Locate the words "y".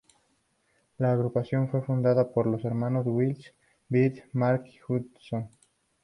4.33-4.35